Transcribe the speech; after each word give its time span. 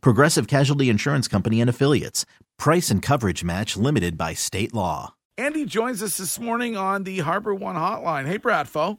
Progressive 0.00 0.46
Casualty 0.46 0.88
Insurance 0.88 1.28
Company 1.28 1.60
and 1.60 1.68
Affiliates. 1.70 2.24
Price 2.58 2.90
and 2.90 3.02
coverage 3.02 3.42
match 3.44 3.76
limited 3.76 4.16
by 4.16 4.34
state 4.34 4.72
law. 4.74 5.14
Andy 5.36 5.64
joins 5.64 6.02
us 6.02 6.16
this 6.16 6.38
morning 6.38 6.76
on 6.76 7.02
the 7.04 7.18
HarborOne 7.18 7.74
hotline. 7.74 8.26
Hey, 8.26 8.38
Bradfo. 8.38 8.98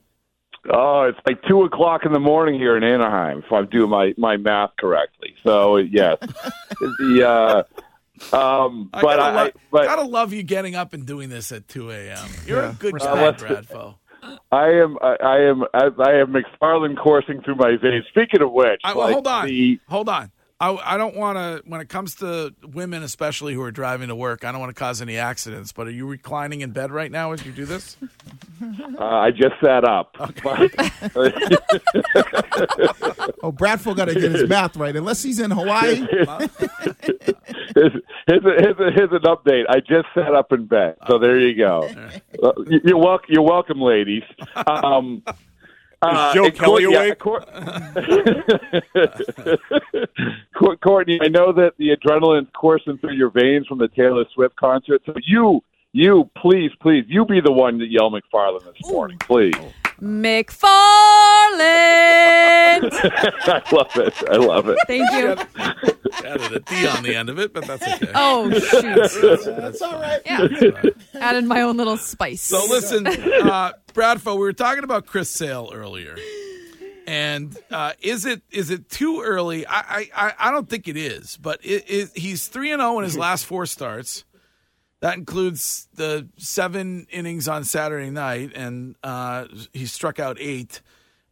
Oh, 0.73 1.03
it's 1.03 1.19
like 1.27 1.41
two 1.47 1.61
o'clock 1.63 2.01
in 2.05 2.11
the 2.11 2.19
morning 2.19 2.59
here 2.59 2.75
in 2.75 2.83
Anaheim, 2.83 3.43
if 3.45 3.51
I'm 3.51 3.67
doing 3.67 3.89
my, 3.89 4.13
my 4.17 4.35
math 4.35 4.71
correctly. 4.79 5.35
So 5.45 5.77
yes, 5.77 6.17
the 6.79 7.63
uh, 8.31 8.35
um, 8.35 8.89
I 8.93 9.01
but 9.01 9.17
gotta, 9.17 9.21
I, 9.21 9.43
lo- 9.45 9.49
but 9.71 9.83
gotta 9.85 10.01
love 10.03 10.33
you 10.33 10.41
getting 10.43 10.75
up 10.75 10.93
and 10.93 11.05
doing 11.05 11.29
this 11.29 11.51
at 11.51 11.67
2 11.67 11.91
a.m. 11.91 12.27
You're 12.47 12.63
a 12.63 12.75
good 12.79 12.95
Uh, 13.01 13.13
guy, 13.15 13.23
let's- 13.25 13.43
Bradfo. 13.43 13.95
I 14.51 14.69
am 14.69 14.97
I, 15.03 15.15
I 15.23 15.37
am 15.41 15.63
I, 15.71 15.83
I 15.99 16.13
am 16.21 16.33
McFarland 16.33 16.97
coursing 16.97 17.41
through 17.43 17.55
my 17.57 17.77
veins. 17.79 18.05
Speaking 18.09 18.41
of 18.41 18.51
which, 18.51 18.81
I, 18.83 18.95
well, 18.95 19.05
like 19.05 19.13
hold 19.13 19.27
on. 19.27 19.45
the- 19.45 19.79
Hold 19.87 20.09
on. 20.09 20.31
I, 20.57 20.73
I 20.93 20.97
don't 20.97 21.17
want 21.17 21.37
to, 21.37 21.61
when 21.69 21.81
it 21.81 21.89
comes 21.89 22.15
to 22.15 22.53
women, 22.65 23.03
especially 23.03 23.53
who 23.53 23.61
are 23.61 23.71
driving 23.71 24.07
to 24.07 24.15
work, 24.15 24.45
I 24.45 24.51
don't 24.53 24.61
want 24.61 24.73
to 24.73 24.79
cause 24.79 25.01
any 25.01 25.17
accidents. 25.17 25.73
But 25.73 25.87
are 25.87 25.91
you 25.91 26.07
reclining 26.07 26.61
in 26.61 26.71
bed 26.71 26.91
right 26.91 27.11
now 27.11 27.33
as 27.33 27.45
you 27.45 27.51
do 27.51 27.65
this? 27.65 27.97
uh, 28.97 29.03
I 29.03 29.31
just 29.31 29.55
sat 29.61 29.83
up. 29.83 30.15
Oh, 33.43 33.51
Bradfo 33.51 33.95
got 33.95 34.05
to 34.05 34.13
get 34.15 34.31
his 34.31 34.49
math 34.49 34.75
right. 34.75 34.95
Unless 34.95 35.21
he's 35.21 35.39
in 35.39 35.51
Hawaii. 35.51 35.95
here's, 37.75 37.91
here's, 38.25 38.43
a, 38.43 38.51
here's, 38.57 38.79
a, 38.79 38.91
here's 38.91 39.11
an 39.11 39.21
update. 39.23 39.65
I 39.69 39.79
just 39.81 40.07
sat 40.15 40.33
up 40.33 40.51
in 40.51 40.65
bed, 40.65 40.95
so 41.07 41.19
there 41.19 41.39
you 41.39 41.55
go. 41.55 41.89
Uh, 42.43 42.51
you- 42.67 42.81
you're 42.83 42.97
welcome. 42.97 43.27
You're 43.29 43.43
welcome, 43.43 43.79
ladies. 43.81 44.23
Um, 44.67 45.23
uh, 46.01 46.33
Joe 46.33 46.45
and 46.45 46.55
Kelly 46.55 46.85
Court- 46.85 46.93
yeah, 46.93 47.03
awake? 47.03 47.19
Court- 47.19 47.47
Court- 50.57 50.79
Courtney, 50.81 51.19
I 51.21 51.27
know 51.27 51.51
that 51.53 51.73
the 51.77 51.89
adrenaline's 51.95 52.49
coursing 52.53 52.97
through 52.97 53.13
your 53.15 53.29
veins 53.29 53.67
from 53.67 53.77
the 53.79 53.87
Taylor 53.89 54.25
Swift 54.33 54.55
concert. 54.55 55.01
So 55.05 55.13
you, 55.25 55.61
you, 55.93 56.29
please, 56.37 56.71
please, 56.81 57.05
you 57.07 57.25
be 57.25 57.39
the 57.41 57.51
one 57.51 57.77
to 57.79 57.85
yell 57.85 58.11
McFarland 58.11 58.63
this 58.65 58.89
morning, 58.91 59.17
please. 59.19 59.53
McFarland. 60.01 60.65
I 63.47 63.61
love 63.71 63.91
it. 63.95 64.13
I 64.29 64.35
love 64.35 64.67
it. 64.67 64.77
Thank 64.87 65.09
you. 65.13 65.37
Added 66.25 66.51
a 66.53 66.59
D 66.59 66.85
on 66.87 67.01
the 67.03 67.15
end 67.15 67.29
of 67.29 67.39
it, 67.39 67.53
but 67.53 67.65
that's 67.65 67.81
okay. 67.81 68.11
Oh 68.13 68.51
shoot! 68.51 69.45
That's 69.57 69.81
all 69.81 69.97
right. 69.99 70.21
Yeah, 70.25 70.47
added 71.15 71.45
my 71.45 71.61
own 71.61 71.77
little 71.77 71.95
spice. 71.97 72.41
So 72.41 72.57
listen, 72.69 73.07
uh, 73.07 73.71
Bradfo, 73.95 74.33
we 74.33 74.39
were 74.41 74.51
talking 74.53 74.83
about 74.83 75.05
Chris 75.05 75.29
Sale 75.29 75.71
earlier, 75.73 76.17
and 77.07 77.57
uh, 77.71 77.93
is 78.01 78.25
it 78.25 78.41
is 78.51 78.69
it 78.69 78.89
too 78.89 79.21
early? 79.23 79.65
I 79.65 80.09
I, 80.13 80.33
I- 80.37 80.51
don't 80.51 80.69
think 80.69 80.89
it 80.89 80.97
is, 80.97 81.37
but 81.37 81.59
it, 81.63 81.85
it, 81.89 82.09
he's 82.13 82.49
three 82.49 82.71
and 82.73 82.81
zero 82.81 82.97
in 82.99 83.05
his 83.05 83.17
last 83.17 83.45
four 83.45 83.65
starts. 83.65 84.25
That 84.99 85.17
includes 85.17 85.87
the 85.93 86.27
seven 86.37 87.07
innings 87.09 87.47
on 87.47 87.63
Saturday 87.63 88.09
night, 88.09 88.51
and 88.53 88.95
uh, 89.01 89.45
he 89.71 89.85
struck 89.85 90.19
out 90.19 90.35
eight. 90.41 90.81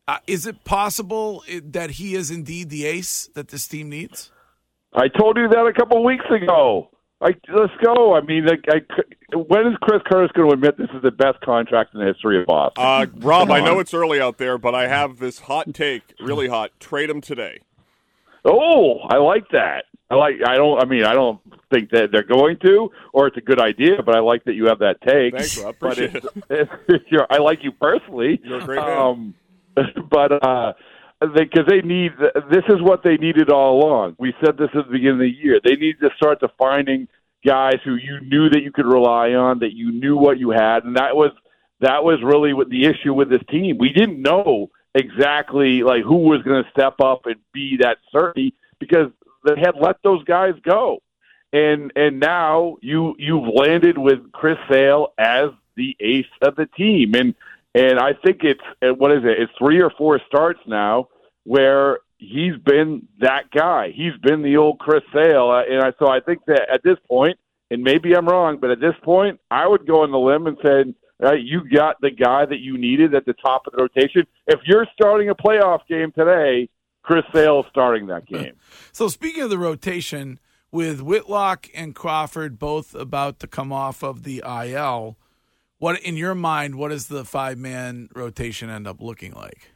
Uh, 0.08 0.20
is 0.26 0.48
it 0.48 0.64
possible 0.64 1.44
that 1.64 1.92
he 1.92 2.16
is 2.16 2.32
indeed 2.32 2.70
the 2.70 2.86
ace 2.86 3.30
that 3.36 3.50
this 3.50 3.68
team 3.68 3.90
needs? 3.90 4.32
I 4.94 5.10
told 5.10 5.38
you 5.38 5.50
that 5.50 5.66
a 5.66 5.74
couple 5.74 6.02
weeks 6.04 6.26
ago. 6.30 6.90
Like, 7.24 7.40
let's 7.56 7.72
go. 7.82 8.14
I 8.14 8.20
mean, 8.20 8.46
like, 8.46 8.66
I, 8.68 8.82
when 9.38 9.68
is 9.68 9.78
Chris 9.82 10.02
Curtis 10.12 10.30
going 10.34 10.50
to 10.50 10.54
admit 10.56 10.78
this 10.78 10.90
is 10.94 11.02
the 11.02 11.12
best 11.12 11.40
contract 11.40 11.94
in 11.94 12.02
the 12.02 12.06
history 12.06 12.42
of 12.42 12.48
Boston? 12.48 12.84
Uh, 12.84 13.06
Rob, 13.26 13.50
I 13.50 13.62
know 13.62 13.80
it's 13.80 13.94
early 13.94 14.20
out 14.20 14.38
there, 14.38 14.58
but 14.58 14.76
I 14.76 14.90
have 14.90 15.20
this 15.20 15.40
hot 15.40 15.74
take, 15.74 16.04
really 16.20 16.50
hot. 16.50 16.72
Trade 16.82 17.10
him 17.10 17.22
today. 17.22 17.60
Oh, 18.44 19.00
I 19.08 19.18
like 19.18 19.48
that. 19.54 19.86
I 20.10 20.16
like. 20.16 20.36
I 20.46 20.58
don't. 20.58 20.82
I 20.82 20.86
mean, 20.86 21.06
I 21.06 21.14
don't 21.14 21.40
think 21.72 21.92
that 21.92 22.12
they're 22.12 22.24
going 22.24 22.58
to, 22.66 22.92
or 23.14 23.28
it's 23.28 23.38
a 23.38 23.42
good 23.42 23.60
idea. 23.60 24.04
But 24.06 24.18
I 24.18 24.20
like 24.20 24.44
that 24.44 24.56
you 24.56 24.66
have 24.66 24.80
that 24.80 25.02
take. 25.02 25.34
Thanks, 25.34 25.58
Rob. 25.58 25.76
Appreciate 25.76 26.26
it's, 26.50 26.72
you're, 27.10 27.26
I 27.30 27.38
like 27.38 27.64
you 27.64 27.72
personally. 27.72 28.42
You're 28.44 28.60
a 28.60 28.66
great 28.66 28.82
man. 28.82 28.98
Um, 28.98 29.34
but 30.12 30.44
uh, 30.46 30.74
because 31.34 31.66
they, 31.68 31.82
need 31.82 32.12
this 32.50 32.64
is 32.70 32.82
what 32.82 33.04
they 33.04 33.18
needed 33.18 33.50
all 33.50 33.82
along. 33.82 34.16
We 34.20 34.34
said 34.44 34.58
this 34.58 34.70
at 34.74 34.86
the 34.86 34.92
beginning 34.92 35.14
of 35.14 35.20
the 35.20 35.30
year. 35.30 35.60
They 35.64 35.76
need 35.76 36.00
to 36.02 36.10
start 36.16 36.40
defining 36.40 37.08
guys 37.46 37.78
who 37.84 37.96
you 37.96 38.20
knew 38.22 38.50
that 38.50 38.62
you 38.62 38.72
could 38.72 38.86
rely 38.86 39.34
on, 39.34 39.60
that 39.60 39.74
you 39.74 39.92
knew 39.92 40.18
what 40.18 40.40
you 40.40 40.52
had, 40.52 40.84
and 40.84 40.98
that 40.98 41.16
was 41.16 41.32
that 41.82 42.04
was 42.04 42.20
really 42.24 42.54
what 42.54 42.70
the 42.70 42.86
issue 42.86 43.14
with 43.14 43.30
this 43.30 43.42
team. 43.50 43.78
We 43.78 43.90
didn't 43.90 44.22
know 44.22 44.72
exactly 44.96 45.84
like 45.84 46.04
who 46.04 46.18
was 46.18 46.42
going 46.44 46.64
to 46.64 46.70
step 46.70 47.00
up 47.02 47.26
and 47.26 47.36
be 47.54 47.78
that 47.82 47.98
certainty 48.12 48.54
because 48.80 49.12
they 49.46 49.60
had 49.60 49.76
let 49.80 49.98
those 50.04 50.24
guys 50.24 50.54
go. 50.64 51.02
And 51.52 51.92
and 51.96 52.20
now 52.20 52.78
you 52.82 53.16
you've 53.20 53.48
landed 53.54 53.98
with 53.98 54.32
Chris 54.32 54.58
Sale 54.70 55.14
as 55.18 55.50
the 55.76 55.96
ace 56.00 56.26
of 56.42 56.56
the 56.56 56.66
team. 56.66 57.14
And 57.16 57.36
and 57.76 58.00
I 58.00 58.14
think 58.14 58.44
it's 58.44 58.64
what 58.82 59.12
is 59.12 59.24
it? 59.24 59.40
It's 59.40 59.52
three 59.58 59.82
or 59.82 59.92
four 59.92 60.20
starts 60.28 60.60
now 60.66 61.10
where 61.44 62.00
he's 62.18 62.56
been 62.58 63.08
that 63.20 63.52
guy. 63.52 63.92
He's 63.96 64.16
been 64.22 64.42
the 64.42 64.58
old 64.58 64.80
Chris 64.80 65.04
Sale, 65.14 65.50
uh, 65.50 65.64
and 65.70 65.84
I, 65.84 65.94
so 66.00 66.10
I 66.10 66.20
think 66.20 66.46
that 66.48 66.68
at 66.72 66.84
this 66.84 66.98
point, 67.08 67.38
and 67.70 67.84
maybe 67.84 68.16
I'm 68.16 68.28
wrong, 68.28 68.58
but 68.60 68.72
at 68.72 68.80
this 68.80 68.96
point, 69.04 69.40
I 69.50 69.68
would 69.68 69.88
go 69.88 70.04
on 70.04 70.12
the 70.12 70.20
limb 70.20 70.48
and 70.48 70.58
say, 70.64 70.94
uh, 71.26 71.34
you 71.34 71.68
got 71.70 72.00
the 72.02 72.12
guy 72.12 72.46
that 72.46 72.60
you 72.60 72.78
needed 72.78 73.16
at 73.16 73.26
the 73.26 73.34
top 73.34 73.68
of 73.68 73.74
the 73.74 73.82
rotation. 73.82 74.28
If 74.48 74.60
you're 74.66 74.88
starting 74.94 75.30
a 75.30 75.36
playoff 75.36 75.80
game 75.88 76.12
today, 76.12 76.70
Chris 77.02 77.24
Sale 77.34 77.66
starting 77.70 78.08
that 78.08 78.26
game. 78.26 78.54
So 78.92 79.08
speaking 79.08 79.42
of 79.42 79.50
the 79.50 79.58
rotation, 79.58 80.40
with 80.72 81.02
Whitlock 81.02 81.68
and 81.74 81.96
Crawford 81.96 82.60
both 82.60 82.94
about 82.96 83.40
to 83.40 83.48
come 83.48 83.72
off 83.72 84.04
of 84.04 84.24
the 84.24 84.44
IL, 84.46 85.18
what 85.78 86.02
in 86.02 86.18
your 86.18 86.36
mind, 86.36 86.76
what 86.76 86.90
does 86.90 87.08
the 87.08 87.24
five 87.24 87.58
man 87.58 88.10
rotation 88.16 88.70
end 88.70 88.88
up 88.88 89.02
looking 89.02 89.34
like? 89.34 89.73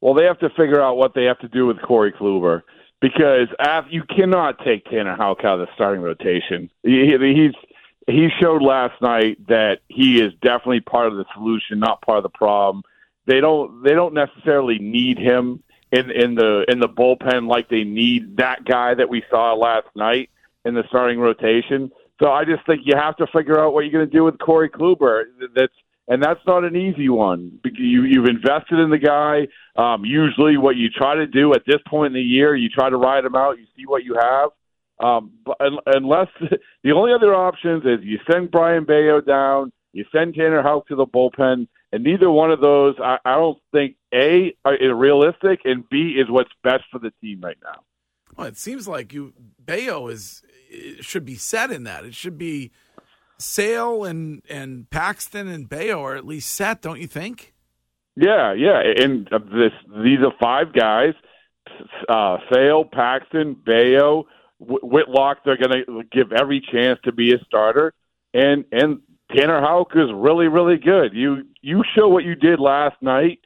Well, 0.00 0.14
they 0.14 0.24
have 0.24 0.38
to 0.40 0.50
figure 0.50 0.80
out 0.80 0.96
what 0.96 1.14
they 1.14 1.24
have 1.24 1.38
to 1.40 1.48
do 1.48 1.66
with 1.66 1.80
Corey 1.82 2.12
Kluber 2.12 2.62
because 3.00 3.48
af 3.58 3.86
you 3.90 4.02
cannot 4.04 4.62
take 4.64 4.84
Tanner 4.86 5.16
Houck 5.16 5.44
out 5.44 5.60
of 5.60 5.66
the 5.66 5.74
starting 5.74 6.02
rotation. 6.02 6.70
He, 6.82 7.16
he's 7.18 7.54
he 8.06 8.28
showed 8.40 8.62
last 8.62 9.00
night 9.00 9.46
that 9.48 9.80
he 9.88 10.20
is 10.20 10.32
definitely 10.42 10.80
part 10.80 11.08
of 11.08 11.16
the 11.16 11.24
solution, 11.34 11.78
not 11.78 12.02
part 12.02 12.18
of 12.18 12.22
the 12.22 12.30
problem. 12.30 12.82
They 13.26 13.40
don't 13.40 13.82
they 13.82 13.92
don't 13.92 14.14
necessarily 14.14 14.78
need 14.78 15.18
him 15.18 15.62
in 15.92 16.10
in 16.10 16.34
the 16.34 16.64
in 16.68 16.80
the 16.80 16.88
bullpen 16.88 17.48
like 17.48 17.68
they 17.68 17.84
need 17.84 18.36
that 18.38 18.64
guy 18.64 18.94
that 18.94 19.08
we 19.08 19.22
saw 19.30 19.54
last 19.54 19.88
night 19.94 20.30
in 20.64 20.74
the 20.74 20.84
starting 20.88 21.18
rotation. 21.18 21.90
So 22.20 22.30
I 22.30 22.44
just 22.44 22.64
think 22.66 22.82
you 22.84 22.96
have 22.96 23.16
to 23.16 23.26
figure 23.28 23.58
out 23.58 23.72
what 23.72 23.80
you're 23.80 23.92
going 23.92 24.08
to 24.08 24.12
do 24.12 24.24
with 24.24 24.38
Corey 24.38 24.68
Kluber. 24.68 25.24
That's 25.54 25.72
and 26.10 26.20
that's 26.20 26.40
not 26.44 26.64
an 26.64 26.74
easy 26.74 27.08
one. 27.08 27.60
You, 27.64 28.02
you've 28.02 28.26
invested 28.26 28.80
in 28.80 28.90
the 28.90 28.98
guy. 28.98 29.46
Um, 29.76 30.04
usually, 30.04 30.56
what 30.56 30.74
you 30.74 30.90
try 30.90 31.14
to 31.14 31.26
do 31.26 31.54
at 31.54 31.62
this 31.66 31.78
point 31.86 32.08
in 32.08 32.12
the 32.14 32.20
year, 32.20 32.56
you 32.56 32.68
try 32.68 32.90
to 32.90 32.96
ride 32.96 33.24
him 33.24 33.36
out. 33.36 33.58
You 33.58 33.66
see 33.76 33.86
what 33.86 34.02
you 34.02 34.16
have. 34.20 34.50
Um, 34.98 35.30
but 35.46 35.56
unless 35.86 36.26
the 36.82 36.92
only 36.92 37.12
other 37.12 37.32
options 37.32 37.84
is 37.84 38.00
you 38.02 38.18
send 38.30 38.50
Brayan 38.50 38.84
Bello 38.84 39.20
down, 39.20 39.72
you 39.92 40.04
send 40.12 40.34
Tanner 40.34 40.62
Houck 40.62 40.88
to 40.88 40.96
the 40.96 41.06
bullpen, 41.06 41.68
and 41.92 42.04
neither 42.04 42.28
one 42.28 42.50
of 42.50 42.60
those, 42.60 42.96
I, 43.02 43.18
I 43.24 43.36
don't 43.36 43.58
think 43.72 43.94
a 44.12 44.52
is 44.66 44.92
realistic, 44.92 45.60
and 45.64 45.88
b 45.88 46.16
is 46.18 46.28
what's 46.28 46.50
best 46.64 46.84
for 46.90 46.98
the 46.98 47.12
team 47.22 47.40
right 47.40 47.56
now. 47.62 47.82
Well, 48.36 48.48
it 48.48 48.58
seems 48.58 48.88
like 48.88 49.12
you 49.12 49.32
Bayo 49.64 50.08
is 50.08 50.42
should 51.00 51.24
be 51.24 51.36
set 51.36 51.70
in 51.70 51.84
that. 51.84 52.04
It 52.04 52.14
should 52.14 52.36
be 52.36 52.72
Sale 53.42 54.04
and 54.04 54.42
and 54.48 54.88
Paxton 54.90 55.48
and 55.48 55.68
Bello 55.68 56.04
are 56.04 56.16
at 56.16 56.26
least 56.26 56.52
set, 56.54 56.82
don't 56.82 57.00
you 57.00 57.06
think? 57.06 57.54
Yeah, 58.16 58.52
yeah, 58.52 58.80
and 58.80 59.26
this 59.26 59.72
these 60.02 60.18
are 60.20 60.32
five 60.40 60.72
guys: 60.72 61.14
uh, 62.08 62.38
Sale, 62.52 62.84
Paxton, 62.84 63.54
Bello, 63.54 64.26
Whitlock. 64.58 65.38
They're 65.44 65.56
going 65.56 65.84
to 65.86 66.02
give 66.10 66.32
every 66.32 66.60
chance 66.60 66.98
to 67.04 67.12
be 67.12 67.32
a 67.32 67.38
starter, 67.46 67.94
and 68.34 68.64
and 68.72 69.00
Tanner 69.34 69.60
Houck 69.60 69.92
is 69.94 70.10
really 70.12 70.48
really 70.48 70.76
good. 70.76 71.14
You 71.14 71.46
you 71.62 71.82
show 71.94 72.08
what 72.08 72.24
you 72.24 72.34
did 72.34 72.60
last 72.60 72.96
night 73.00 73.40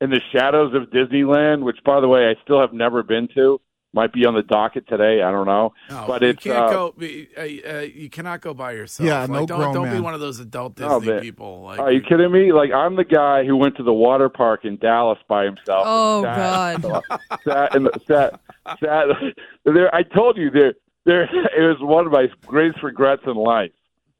in 0.00 0.10
the 0.10 0.20
shadows 0.32 0.74
of 0.74 0.90
Disneyland, 0.90 1.62
which 1.62 1.78
by 1.84 2.00
the 2.00 2.08
way 2.08 2.28
I 2.28 2.34
still 2.42 2.60
have 2.60 2.72
never 2.72 3.02
been 3.02 3.28
to. 3.34 3.60
Might 3.92 4.12
be 4.12 4.24
on 4.24 4.34
the 4.34 4.42
docket 4.42 4.86
today. 4.88 5.22
I 5.22 5.30
don't 5.30 5.46
know, 5.46 5.72
No, 5.88 6.04
but 6.06 6.22
you 6.22 6.28
it's 6.28 6.42
can't 6.44 6.56
uh, 6.58 6.70
go. 6.70 6.94
be- 6.96 7.28
Uh, 7.36 7.40
uh, 7.40 7.80
you 7.80 8.08
cannot 8.08 8.40
go 8.40 8.54
by 8.54 8.72
yourself. 8.72 9.06
Yeah, 9.06 9.20
like, 9.22 9.30
no 9.30 9.46
don't, 9.46 9.58
grown 9.58 9.74
Don't 9.74 9.90
be 9.90 10.00
one 10.00 10.14
of 10.14 10.20
those 10.20 10.38
adult 10.40 10.76
Disney 10.76 10.92
Oh, 10.92 11.00
man. 11.00 11.20
people. 11.20 11.62
Like, 11.62 11.80
Are 11.80 11.90
you 11.92 12.00
kidding 12.00 12.30
me? 12.30 12.52
Like 12.52 12.70
I'm 12.72 12.96
the 12.96 13.04
guy 13.04 13.44
who 13.44 13.56
went 13.56 13.76
to 13.78 13.82
the 13.82 13.92
water 13.92 14.28
park 14.28 14.64
in 14.64 14.76
Dallas 14.76 15.18
by 15.28 15.44
himself. 15.44 15.84
Oh, 15.86 16.22
Sat- 16.22 16.82
God. 16.82 17.02
Sat 17.44 17.74
in 17.74 17.84
the, 17.84 18.00
sat 18.06 18.40
sat 18.80 19.06
there. 19.64 19.94
I 19.94 20.02
told 20.02 20.36
you 20.36 20.50
there. 20.50 20.74
There 21.06 21.22
it 21.22 21.62
was 21.66 21.78
one 21.80 22.04
of 22.06 22.12
my 22.12 22.28
greatest 22.46 22.82
regrets 22.82 23.22
in 23.26 23.34
life 23.34 23.72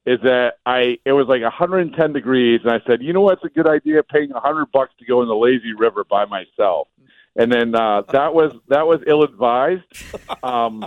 is 0.06 0.18
that 0.22 0.54
I 0.64 0.96
it 1.04 1.12
was 1.12 1.26
like 1.28 1.42
110 1.42 2.12
degrees 2.14 2.60
and 2.64 2.72
I 2.72 2.80
said, 2.86 3.02
you 3.02 3.12
know 3.12 3.20
what's 3.20 3.44
a 3.44 3.50
good 3.50 3.68
idea? 3.68 4.02
Paying 4.02 4.30
100 4.30 4.72
bucks 4.72 4.94
to 4.98 5.04
go 5.04 5.20
in 5.20 5.28
the 5.28 5.36
lazy 5.36 5.74
river 5.74 6.04
by 6.04 6.24
myself. 6.24 6.88
And 7.40 7.50
then 7.50 7.74
uh, 7.74 8.02
that 8.12 8.34
was 8.34 8.52
that 8.68 8.86
was 8.86 9.00
ill 9.06 9.22
advised. 9.22 9.82
Um, 10.42 10.84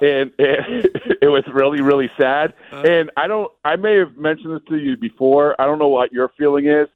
and 0.00 0.32
it, 0.38 1.18
it 1.22 1.26
was 1.28 1.44
really 1.52 1.80
really 1.80 2.10
sad. 2.18 2.54
And 2.72 3.10
i 3.16 3.26
don't 3.26 3.50
i 3.64 3.76
may 3.76 3.96
have 3.96 4.16
mentioned 4.16 4.54
this 4.54 4.62
to 4.68 4.76
you 4.76 4.96
before. 4.96 5.60
I 5.60 5.64
don't 5.66 5.78
know 5.78 5.88
what 5.88 6.12
your 6.12 6.30
feeling 6.38 6.66
is 6.66 6.88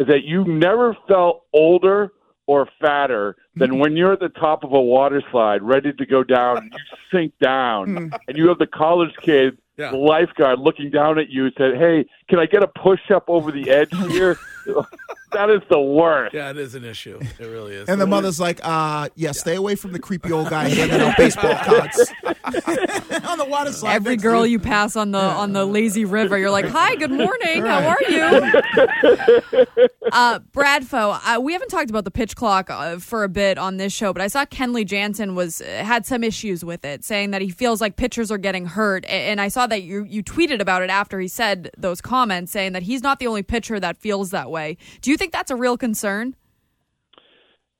is 0.00 0.06
that 0.08 0.24
you 0.24 0.44
never 0.44 0.96
felt 1.06 1.44
older 1.52 2.12
or 2.48 2.68
fatter 2.80 3.36
than 3.54 3.78
when 3.78 3.96
you're 3.96 4.14
at 4.14 4.20
the 4.20 4.28
top 4.28 4.64
of 4.64 4.72
a 4.72 4.80
water 4.80 5.22
slide 5.30 5.62
ready 5.62 5.92
to 5.92 6.04
go 6.06 6.24
down 6.24 6.58
and 6.58 6.72
you 6.72 6.78
sink 7.12 7.32
down 7.40 8.12
and 8.26 8.36
you 8.36 8.48
have 8.48 8.58
the 8.58 8.66
college 8.66 9.14
kid 9.22 9.56
Yeah. 9.78 9.90
the 9.92 9.96
lifeguard 9.98 10.58
looking 10.58 10.90
down 10.90 11.18
at 11.20 11.28
you 11.30 11.44
and 11.46 11.54
said 11.56 11.76
hey 11.76 12.04
can 12.28 12.38
i 12.40 12.46
get 12.46 12.62
a 12.64 12.66
push 12.68 13.10
up 13.10 13.24
over 13.28 13.52
the 13.52 13.70
edge 13.70 13.90
here 14.10 14.36
that 15.32 15.50
is 15.50 15.62
the 15.70 15.80
worst 15.80 16.34
Yeah, 16.34 16.50
it 16.50 16.58
is 16.58 16.74
an 16.74 16.84
issue. 16.84 17.18
It 17.38 17.46
really 17.46 17.74
is. 17.74 17.88
And 17.88 18.00
the 18.00 18.06
mother's 18.06 18.40
like, 18.40 18.60
uh, 18.62 19.08
yeah, 19.16 19.32
stay 19.32 19.56
away 19.56 19.74
from 19.74 19.92
the 19.92 19.98
creepy 19.98 20.32
old 20.32 20.48
guy 20.50 20.68
handing 20.68 21.00
out 21.00 21.16
baseball 21.16 21.54
cards 21.64 22.12
on 23.24 23.38
the 23.38 23.46
water 23.48 23.72
slide. 23.72 23.94
Every 23.94 24.12
next 24.14 24.22
girl 24.22 24.44
you. 24.46 24.52
you 24.52 24.58
pass 24.58 24.96
on 24.96 25.10
the 25.12 25.18
on 25.20 25.52
the 25.52 25.64
lazy 25.64 26.04
river, 26.04 26.36
you're 26.38 26.50
like, 26.50 26.66
"Hi, 26.68 26.94
good 26.96 27.10
morning. 27.10 27.62
How 27.64 27.88
are 27.88 28.02
you?" 28.08 29.62
uh, 30.12 30.38
Bradfo, 30.52 31.18
uh, 31.24 31.40
we 31.40 31.52
haven't 31.52 31.68
talked 31.68 31.90
about 31.90 32.04
the 32.04 32.10
pitch 32.10 32.36
clock 32.36 32.68
uh, 32.70 32.98
for 32.98 33.24
a 33.24 33.28
bit 33.28 33.58
on 33.58 33.76
this 33.76 33.92
show, 33.92 34.12
but 34.12 34.22
I 34.22 34.26
saw 34.28 34.44
Kenley 34.44 34.84
Jansen 34.84 35.34
was 35.34 35.60
uh, 35.60 35.82
had 35.84 36.04
some 36.06 36.22
issues 36.24 36.64
with 36.64 36.84
it, 36.84 37.04
saying 37.04 37.30
that 37.30 37.42
he 37.42 37.50
feels 37.50 37.80
like 37.80 37.96
pitchers 37.96 38.30
are 38.30 38.38
getting 38.38 38.66
hurt, 38.66 39.04
A- 39.04 39.08
and 39.10 39.40
I 39.40 39.48
saw 39.48 39.66
that 39.66 39.82
you 39.82 40.04
you 40.04 40.22
tweeted 40.22 40.60
about 40.60 40.82
it 40.82 40.90
after 40.90 41.20
he 41.20 41.28
said 41.28 41.70
those 41.76 42.00
comments, 42.00 42.52
saying 42.52 42.72
that 42.72 42.82
he's 42.82 43.02
not 43.02 43.18
the 43.18 43.26
only 43.26 43.42
pitcher 43.42 43.80
that 43.80 43.96
feels 43.96 44.30
that 44.30 44.50
way. 44.52 44.76
Do 45.00 45.10
you 45.10 45.16
think 45.16 45.32
that's 45.32 45.50
a 45.50 45.56
real 45.56 45.76
concern? 45.76 46.36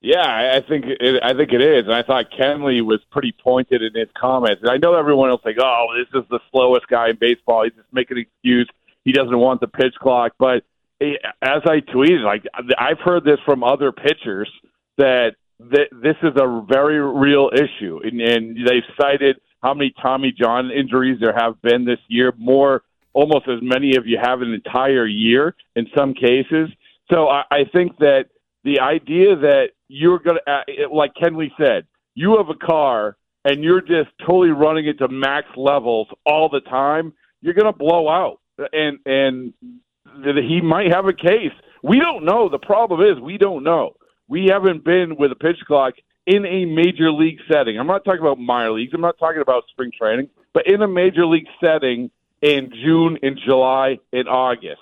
Yeah, 0.00 0.18
I 0.56 0.60
think 0.68 0.84
it, 0.88 1.22
I 1.22 1.32
think 1.32 1.52
it 1.52 1.60
is, 1.60 1.84
and 1.84 1.94
I 1.94 2.02
thought 2.02 2.32
Kenley 2.36 2.84
was 2.84 2.98
pretty 3.12 3.30
pointed 3.30 3.82
in 3.82 3.94
his 3.94 4.08
comments. 4.20 4.60
And 4.60 4.68
I 4.68 4.76
know 4.76 4.96
everyone 4.96 5.30
else 5.30 5.42
like, 5.44 5.58
oh, 5.60 5.86
this 5.96 6.20
is 6.20 6.28
the 6.28 6.40
slowest 6.50 6.88
guy 6.88 7.10
in 7.10 7.16
baseball. 7.20 7.62
He's 7.62 7.74
just 7.74 7.86
making 7.92 8.16
an 8.16 8.24
excuse. 8.24 8.68
He 9.04 9.12
doesn't 9.12 9.38
want 9.38 9.60
the 9.60 9.68
pitch 9.68 9.94
clock. 10.00 10.32
But 10.40 10.64
as 11.00 11.62
I 11.64 11.80
tweeted, 11.80 12.24
like 12.24 12.44
I've 12.78 12.98
heard 12.98 13.24
this 13.24 13.38
from 13.44 13.62
other 13.62 13.92
pitchers 13.92 14.50
that 14.98 15.36
that 15.70 15.88
this 15.92 16.16
is 16.24 16.32
a 16.34 16.66
very 16.68 17.00
real 17.00 17.50
issue, 17.54 18.00
and, 18.02 18.20
and 18.20 18.56
they've 18.66 18.82
cited 19.00 19.36
how 19.62 19.74
many 19.74 19.94
Tommy 20.02 20.32
John 20.36 20.72
injuries 20.72 21.20
there 21.20 21.32
have 21.32 21.62
been 21.62 21.84
this 21.84 22.00
year, 22.08 22.32
more 22.36 22.82
almost 23.12 23.48
as 23.48 23.58
many 23.62 23.96
of 23.96 24.06
you 24.06 24.18
have 24.20 24.42
an 24.42 24.52
entire 24.52 25.06
year 25.06 25.54
in 25.76 25.86
some 25.96 26.14
cases. 26.14 26.68
So 27.10 27.28
I, 27.28 27.44
I 27.50 27.64
think 27.72 27.98
that 27.98 28.26
the 28.64 28.80
idea 28.80 29.36
that 29.36 29.70
you're 29.88 30.18
going 30.18 30.38
to, 30.46 30.50
uh, 30.50 30.62
like 30.92 31.12
Kenley 31.14 31.50
said, 31.58 31.86
you 32.14 32.36
have 32.36 32.48
a 32.48 32.66
car 32.66 33.16
and 33.44 33.62
you're 33.62 33.80
just 33.80 34.10
totally 34.20 34.50
running 34.50 34.86
it 34.86 34.98
to 34.98 35.08
max 35.08 35.46
levels 35.56 36.08
all 36.24 36.48
the 36.48 36.60
time, 36.60 37.12
you're 37.40 37.54
going 37.54 37.72
to 37.72 37.76
blow 37.76 38.08
out. 38.08 38.40
And 38.72 38.98
and 39.06 39.54
he 40.24 40.60
might 40.60 40.92
have 40.92 41.06
a 41.06 41.12
case. 41.12 41.52
We 41.82 41.98
don't 41.98 42.24
know. 42.24 42.48
The 42.48 42.58
problem 42.58 43.00
is 43.00 43.20
we 43.20 43.38
don't 43.38 43.64
know. 43.64 43.96
We 44.28 44.46
haven't 44.46 44.84
been 44.84 45.16
with 45.16 45.32
a 45.32 45.34
pitch 45.34 45.58
clock 45.66 45.94
in 46.26 46.44
a 46.46 46.64
major 46.66 47.10
league 47.10 47.38
setting. 47.50 47.78
I'm 47.78 47.86
not 47.86 48.04
talking 48.04 48.20
about 48.20 48.38
minor 48.38 48.72
leagues. 48.72 48.92
I'm 48.94 49.00
not 49.00 49.18
talking 49.18 49.40
about 49.40 49.64
spring 49.70 49.90
training, 49.98 50.28
but 50.54 50.66
in 50.66 50.82
a 50.82 50.88
major 50.88 51.26
league 51.26 51.48
setting 51.62 52.10
in 52.42 52.70
June, 52.84 53.18
in 53.22 53.38
July, 53.44 53.98
in 54.12 54.28
August. 54.28 54.80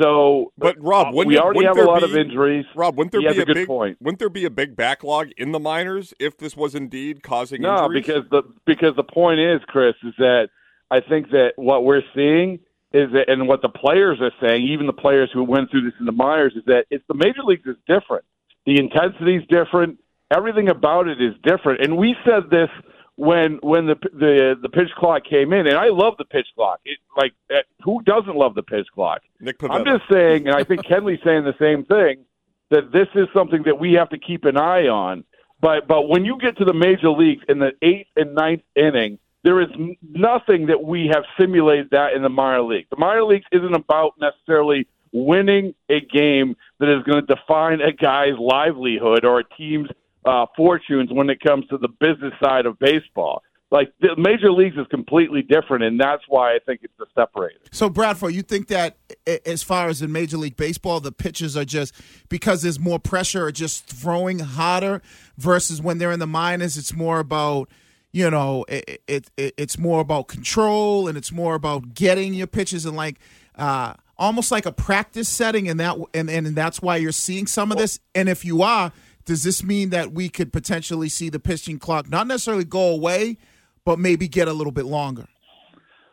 So, 0.00 0.52
But 0.58 0.76
Rob, 0.82 1.08
uh, 1.08 1.10
wouldn't 1.12 1.28
we 1.28 1.38
already 1.38 1.64
have 1.64 1.76
a 1.78 1.84
lot 1.84 2.02
of 2.02 2.14
be- 2.14 2.20
injuries. 2.20 2.64
Rob, 2.74 2.96
wouldn't 2.96 3.12
there 3.12 3.20
He 3.20 3.28
be 3.28 3.40
a 3.42 3.44
good 3.44 3.54
big 3.54 3.66
point. 3.68 3.96
wouldn't 4.00 4.18
there 4.18 4.28
be 4.28 4.44
a 4.44 4.50
big 4.50 4.74
backlog 4.74 5.30
in 5.36 5.52
the 5.52 5.60
minors 5.60 6.12
if 6.18 6.36
this 6.36 6.56
was 6.56 6.74
indeed 6.74 7.22
causing 7.22 7.62
No, 7.62 7.84
injuries? 7.84 8.04
because 8.04 8.24
the 8.30 8.42
because 8.66 8.96
the 8.96 9.04
point 9.04 9.38
is, 9.38 9.60
Chris, 9.68 9.94
is 10.02 10.14
that 10.18 10.48
I 10.90 11.00
think 11.00 11.30
that 11.30 11.52
what 11.56 11.84
we're 11.84 12.02
seeing 12.12 12.58
is 12.92 13.12
that, 13.12 13.28
and 13.28 13.46
what 13.46 13.62
the 13.62 13.68
players 13.68 14.20
are 14.20 14.32
saying, 14.40 14.62
even 14.66 14.86
the 14.86 14.92
players 14.92 15.30
who 15.32 15.44
went 15.44 15.70
through 15.70 15.82
this 15.82 15.94
in 16.00 16.06
the 16.06 16.12
minors, 16.12 16.54
is 16.56 16.64
that 16.66 16.86
it's 16.90 17.04
the 17.06 17.14
major 17.14 17.42
leagues 17.44 17.66
is 17.66 17.76
different. 17.86 18.24
The 18.66 18.78
intensity 18.78 19.36
is 19.36 19.44
different. 19.48 20.00
Everything 20.32 20.68
about 20.68 21.06
it 21.06 21.20
is 21.20 21.34
different. 21.44 21.82
And 21.82 21.96
we 21.96 22.16
said 22.24 22.50
this 22.50 22.70
when 23.16 23.58
when 23.62 23.86
the 23.86 23.96
the 24.12 24.58
the 24.60 24.68
pitch 24.68 24.90
clock 24.96 25.24
came 25.24 25.52
in, 25.52 25.66
and 25.66 25.76
I 25.76 25.88
love 25.88 26.16
the 26.18 26.24
pitch 26.24 26.48
clock. 26.54 26.80
It, 26.84 26.98
like, 27.16 27.32
eh, 27.50 27.62
who 27.82 28.02
doesn't 28.02 28.36
love 28.36 28.54
the 28.54 28.62
pitch 28.62 28.88
clock? 28.94 29.22
Nick 29.40 29.62
I'm 29.62 29.84
just 29.84 30.04
saying, 30.10 30.46
and 30.46 30.56
I 30.56 30.64
think 30.64 30.84
Kenley's 30.86 31.22
saying 31.22 31.44
the 31.44 31.54
same 31.58 31.84
thing, 31.84 32.24
that 32.70 32.92
this 32.92 33.08
is 33.14 33.28
something 33.32 33.62
that 33.64 33.78
we 33.78 33.92
have 33.94 34.10
to 34.10 34.18
keep 34.18 34.44
an 34.44 34.56
eye 34.56 34.88
on. 34.88 35.24
But 35.60 35.86
but 35.86 36.08
when 36.08 36.24
you 36.24 36.38
get 36.38 36.58
to 36.58 36.64
the 36.64 36.74
major 36.74 37.10
leagues 37.10 37.44
in 37.48 37.58
the 37.58 37.72
eighth 37.82 38.08
and 38.16 38.34
ninth 38.34 38.62
inning, 38.74 39.18
there 39.44 39.60
is 39.60 39.68
nothing 40.02 40.66
that 40.66 40.82
we 40.82 41.06
have 41.12 41.24
simulated 41.38 41.90
that 41.90 42.14
in 42.14 42.22
the 42.22 42.28
minor 42.28 42.62
league. 42.62 42.86
The 42.90 42.96
minor 42.96 43.24
leagues 43.24 43.46
isn't 43.52 43.74
about 43.74 44.14
necessarily 44.20 44.88
winning 45.12 45.74
a 45.88 46.00
game 46.00 46.56
that 46.80 46.88
is 46.88 47.04
going 47.04 47.24
to 47.24 47.34
define 47.34 47.80
a 47.80 47.92
guy's 47.92 48.36
livelihood 48.36 49.24
or 49.24 49.38
a 49.38 49.44
team's 49.56 49.88
uh, 50.24 50.46
fortunes 50.56 51.10
when 51.12 51.30
it 51.30 51.40
comes 51.40 51.66
to 51.68 51.78
the 51.78 51.88
business 51.88 52.32
side 52.42 52.66
of 52.66 52.78
baseball. 52.78 53.42
Like 53.70 53.92
the 54.00 54.14
major 54.16 54.52
leagues 54.52 54.76
is 54.76 54.86
completely 54.88 55.42
different, 55.42 55.82
and 55.82 55.98
that's 55.98 56.22
why 56.28 56.54
I 56.54 56.58
think 56.64 56.82
it's 56.84 56.94
the 56.96 57.06
separator. 57.12 57.58
So, 57.72 57.88
Bradford, 57.88 58.32
you 58.32 58.42
think 58.42 58.68
that 58.68 58.96
as 59.44 59.64
far 59.64 59.88
as 59.88 60.00
in 60.00 60.12
Major 60.12 60.36
League 60.36 60.56
Baseball, 60.56 61.00
the 61.00 61.10
pitchers 61.10 61.56
are 61.56 61.64
just 61.64 61.92
because 62.28 62.62
there's 62.62 62.78
more 62.78 63.00
pressure, 63.00 63.46
are 63.46 63.52
just 63.52 63.86
throwing 63.86 64.38
harder 64.38 65.02
versus 65.38 65.82
when 65.82 65.98
they're 65.98 66.12
in 66.12 66.20
the 66.20 66.26
minors, 66.26 66.76
it's 66.76 66.94
more 66.94 67.18
about 67.18 67.68
you 68.12 68.30
know 68.30 68.64
it, 68.68 69.02
it, 69.08 69.30
it 69.36 69.54
it's 69.56 69.76
more 69.76 70.00
about 70.00 70.28
control 70.28 71.08
and 71.08 71.18
it's 71.18 71.32
more 71.32 71.56
about 71.56 71.94
getting 71.94 72.32
your 72.32 72.46
pitches 72.46 72.86
and 72.86 72.96
like 72.96 73.18
uh, 73.56 73.94
almost 74.16 74.50
like 74.50 74.66
a 74.66 74.72
practice 74.72 75.28
setting, 75.28 75.68
and 75.68 75.80
that 75.80 75.96
and 76.12 76.30
and 76.30 76.46
that's 76.48 76.80
why 76.80 76.96
you're 76.96 77.12
seeing 77.12 77.46
some 77.46 77.72
of 77.72 77.78
this. 77.78 77.98
And 78.14 78.28
if 78.28 78.44
you 78.44 78.62
are, 78.62 78.92
does 79.24 79.42
this 79.42 79.62
mean 79.62 79.90
that 79.90 80.12
we 80.12 80.28
could 80.28 80.52
potentially 80.52 81.08
see 81.08 81.28
the 81.28 81.40
pitching 81.40 81.78
clock 81.78 82.08
not 82.08 82.26
necessarily 82.26 82.64
go 82.64 82.88
away, 82.90 83.38
but 83.84 83.98
maybe 83.98 84.28
get 84.28 84.48
a 84.48 84.52
little 84.52 84.72
bit 84.72 84.84
longer? 84.84 85.26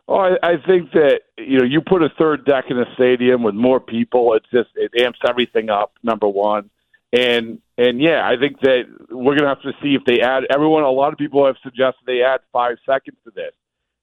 Oh, 0.08 0.16
I, 0.16 0.36
I 0.42 0.56
think 0.66 0.92
that 0.92 1.20
you 1.38 1.58
know 1.58 1.64
you 1.64 1.80
put 1.80 2.02
a 2.02 2.10
third 2.18 2.44
deck 2.44 2.64
in 2.70 2.78
a 2.78 2.86
stadium 2.94 3.42
with 3.42 3.54
more 3.54 3.80
people. 3.80 4.34
It's 4.34 4.50
just 4.52 4.70
it 4.74 4.92
amps 5.00 5.20
everything 5.26 5.70
up. 5.70 5.92
Number 6.02 6.28
one, 6.28 6.70
and 7.12 7.60
and 7.78 8.00
yeah, 8.00 8.28
I 8.28 8.36
think 8.36 8.60
that 8.60 8.84
we're 9.10 9.36
gonna 9.36 9.48
have 9.48 9.62
to 9.62 9.72
see 9.82 9.94
if 9.94 10.02
they 10.04 10.20
add 10.20 10.44
everyone. 10.50 10.82
A 10.82 10.90
lot 10.90 11.12
of 11.12 11.18
people 11.18 11.46
have 11.46 11.56
suggested 11.62 12.00
they 12.06 12.22
add 12.22 12.40
five 12.52 12.78
seconds 12.84 13.16
to 13.24 13.30
this, 13.30 13.52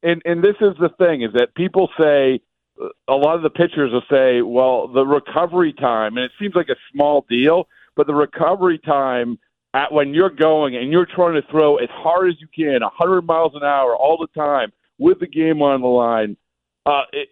and 0.01 0.21
and 0.25 0.43
this 0.43 0.55
is 0.61 0.73
the 0.79 0.89
thing 0.97 1.21
is 1.21 1.33
that 1.33 1.53
people 1.53 1.89
say 1.99 2.41
a 3.07 3.13
lot 3.13 3.35
of 3.35 3.41
the 3.41 3.49
pitchers 3.49 3.91
will 3.91 4.03
say, 4.09 4.41
well, 4.41 4.87
the 4.87 5.05
recovery 5.05 5.73
time, 5.73 6.17
and 6.17 6.25
it 6.25 6.31
seems 6.39 6.55
like 6.55 6.69
a 6.69 6.75
small 6.93 7.25
deal, 7.29 7.67
but 7.99 8.07
the 8.07 8.15
recovery 8.15 8.79
time 8.79 9.37
at 9.73 9.91
when 9.91 10.13
you're 10.13 10.29
going 10.29 10.77
and 10.77 10.89
you're 10.89 11.05
trying 11.05 11.33
to 11.33 11.45
throw 11.51 11.75
as 11.75 11.89
hard 11.91 12.29
as 12.29 12.35
you 12.39 12.47
can, 12.47 12.79
100 12.81 13.23
miles 13.23 13.51
an 13.55 13.61
hour 13.61 13.93
all 13.93 14.17
the 14.17 14.39
time 14.39 14.71
with 14.99 15.19
the 15.19 15.27
game 15.27 15.61
on 15.61 15.81
the 15.81 15.87
line, 15.87 16.37
uh, 16.85 17.01
it, 17.11 17.27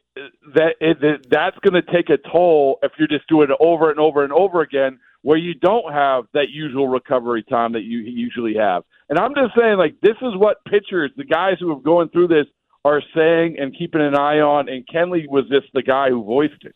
that 0.55 0.75
it, 0.81 1.25
that's 1.31 1.57
going 1.59 1.81
to 1.81 1.93
take 1.93 2.09
a 2.09 2.17
toll 2.29 2.79
if 2.83 2.91
you're 2.99 3.07
just 3.07 3.29
doing 3.29 3.49
it 3.49 3.55
over 3.61 3.89
and 3.91 3.97
over 3.97 4.25
and 4.25 4.33
over 4.33 4.59
again, 4.59 4.99
where 5.21 5.37
you 5.37 5.53
don't 5.53 5.93
have 5.93 6.25
that 6.33 6.49
usual 6.49 6.89
recovery 6.89 7.43
time 7.43 7.71
that 7.71 7.83
you 7.83 7.99
usually 7.99 8.55
have. 8.55 8.83
And 9.07 9.17
I'm 9.17 9.35
just 9.35 9.57
saying, 9.57 9.77
like, 9.77 9.95
this 10.01 10.17
is 10.21 10.35
what 10.35 10.57
pitchers, 10.65 11.11
the 11.15 11.23
guys 11.23 11.55
who 11.61 11.73
have 11.73 11.81
going 11.81 12.09
through 12.09 12.27
this, 12.27 12.47
are 12.83 13.01
saying 13.15 13.55
and 13.57 13.73
keeping 13.73 14.01
an 14.01 14.15
eye 14.15 14.41
on. 14.41 14.67
And 14.67 14.85
Kenley 14.85 15.29
was 15.29 15.45
just 15.49 15.67
the 15.73 15.81
guy 15.81 16.09
who 16.09 16.25
voiced 16.25 16.65
it. 16.65 16.75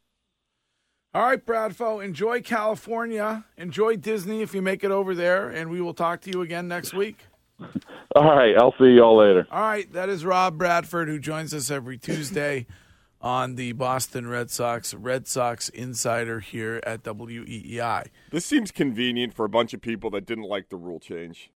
All 1.14 1.24
right, 1.24 1.46
Bradfo, 1.46 2.02
enjoy 2.02 2.42
California. 2.42 3.44
Enjoy 3.58 3.98
Disney 3.98 4.42
if 4.42 4.54
you 4.54 4.62
make 4.62 4.82
it 4.82 4.92
over 4.92 5.14
there, 5.14 5.50
and 5.50 5.70
we 5.70 5.82
will 5.82 5.94
talk 5.94 6.22
to 6.22 6.32
you 6.32 6.42
again 6.42 6.70
next 6.70 6.94
week. 6.94 7.26
All 8.16 8.24
right, 8.24 8.56
I'll 8.58 8.74
see 8.80 8.92
y'all 8.92 9.18
later. 9.18 9.46
All 9.52 9.60
right, 9.60 9.92
that 9.92 10.08
is 10.08 10.24
Rob 10.24 10.58
Bradford, 10.58 11.10
who 11.10 11.20
joins 11.20 11.54
us 11.54 11.70
every 11.70 11.98
Tuesday 11.98 12.66
on 13.20 13.56
the 13.56 13.74
Boston 13.74 14.26
Red 14.26 14.50
Sox 14.50 14.94
Red 14.94 15.28
Sox 15.28 15.68
Insider 15.68 16.40
here 16.40 16.80
at 16.86 17.06
E 17.06 17.10
WEEI. 17.10 18.08
This 18.32 18.46
seems 18.46 18.72
convenient 18.72 19.34
for 19.34 19.44
a 19.44 19.50
bunch 19.50 19.74
of 19.74 19.82
people 19.82 20.12
that 20.12 20.26
didn't 20.26 20.46
like 20.46 20.70
the 20.70 20.78
rule 20.78 21.02
change. 21.02 21.50